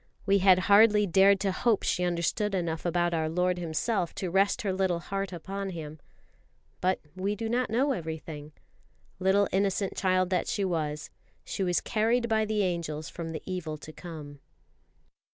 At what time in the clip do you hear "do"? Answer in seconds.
7.35-7.47